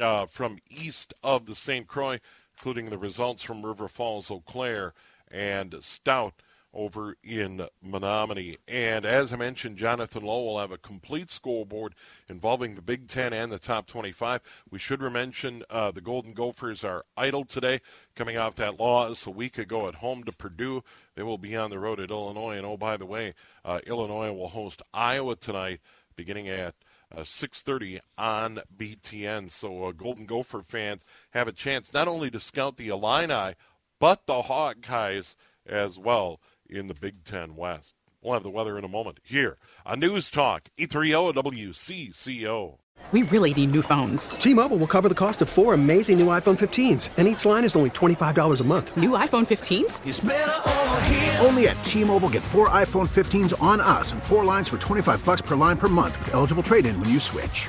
uh, 0.00 0.26
from 0.26 0.58
east 0.68 1.14
of 1.22 1.46
the 1.46 1.54
St. 1.54 1.86
Croix, 1.86 2.18
including 2.56 2.90
the 2.90 2.98
results 2.98 3.42
from 3.42 3.64
River 3.64 3.88
Falls, 3.88 4.30
Eau 4.30 4.42
Claire, 4.46 4.92
and 5.30 5.76
Stout 5.80 6.34
over 6.76 7.16
in 7.24 7.66
Menomonie. 7.84 8.58
And 8.68 9.06
as 9.06 9.32
I 9.32 9.36
mentioned, 9.36 9.78
Jonathan 9.78 10.22
Lowe 10.22 10.44
will 10.44 10.60
have 10.60 10.70
a 10.70 10.78
complete 10.78 11.30
scoreboard 11.30 11.94
involving 12.28 12.74
the 12.74 12.82
Big 12.82 13.08
Ten 13.08 13.32
and 13.32 13.50
the 13.50 13.58
top 13.58 13.86
25. 13.86 14.42
We 14.70 14.78
should 14.78 15.00
mention 15.00 15.64
uh, 15.70 15.90
the 15.90 16.02
Golden 16.02 16.34
Gophers 16.34 16.84
are 16.84 17.04
idle 17.16 17.44
today, 17.44 17.80
coming 18.14 18.36
off 18.36 18.54
that 18.56 18.78
loss 18.78 19.26
a 19.26 19.30
week 19.30 19.56
ago 19.56 19.88
at 19.88 19.96
home 19.96 20.22
to 20.24 20.32
Purdue. 20.32 20.84
They 21.14 21.22
will 21.22 21.38
be 21.38 21.56
on 21.56 21.70
the 21.70 21.78
road 21.78 21.98
at 21.98 22.10
Illinois. 22.10 22.58
And 22.58 22.66
oh, 22.66 22.76
by 22.76 22.98
the 22.98 23.06
way, 23.06 23.34
uh, 23.64 23.80
Illinois 23.86 24.32
will 24.32 24.48
host 24.48 24.82
Iowa 24.92 25.36
tonight, 25.36 25.80
beginning 26.14 26.48
at 26.48 26.74
uh, 27.14 27.22
6:30 27.22 28.00
on 28.18 28.60
BTN. 28.76 29.50
So 29.50 29.84
uh, 29.84 29.92
Golden 29.92 30.26
Gopher 30.26 30.62
fans 30.62 31.04
have 31.30 31.48
a 31.48 31.52
chance 31.52 31.94
not 31.94 32.08
only 32.08 32.30
to 32.30 32.40
scout 32.40 32.76
the 32.76 32.88
Illini, 32.88 33.54
but 33.98 34.26
the 34.26 34.42
Hawkeyes 34.42 35.36
as 35.64 35.98
well 35.98 36.40
in 36.68 36.86
the 36.86 36.94
Big 36.94 37.24
Ten 37.24 37.56
West. 37.56 37.94
We'll 38.22 38.34
have 38.34 38.42
the 38.42 38.50
weather 38.50 38.76
in 38.76 38.84
a 38.84 38.88
moment 38.88 39.20
here 39.22 39.56
on 39.84 40.00
News 40.00 40.30
Talk 40.30 40.68
830 40.78 41.40
WCCO. 41.40 42.78
We 43.12 43.22
really 43.22 43.54
need 43.54 43.70
new 43.70 43.82
phones. 43.82 44.30
T-Mobile 44.30 44.78
will 44.78 44.88
cover 44.88 45.08
the 45.08 45.14
cost 45.14 45.40
of 45.42 45.48
four 45.48 45.74
amazing 45.74 46.18
new 46.18 46.26
iPhone 46.26 46.58
15s, 46.58 47.10
and 47.16 47.28
each 47.28 47.44
line 47.44 47.62
is 47.62 47.76
only 47.76 47.90
$25 47.90 48.60
a 48.60 48.64
month. 48.64 48.96
New 48.96 49.10
iPhone 49.10 49.46
15s? 49.46 51.44
Only 51.44 51.68
at 51.68 51.80
T-Mobile 51.84 52.30
get 52.30 52.42
four 52.42 52.68
iPhone 52.70 53.08
15s 53.08 53.54
on 53.62 53.80
us 53.80 54.10
and 54.12 54.20
four 54.20 54.44
lines 54.44 54.68
for 54.68 54.76
25 54.76 55.24
bucks 55.24 55.42
per 55.42 55.54
line 55.54 55.76
per 55.76 55.86
month 55.86 56.18
with 56.18 56.34
eligible 56.34 56.64
trade-in 56.64 56.98
when 56.98 57.08
you 57.08 57.20
switch. 57.20 57.68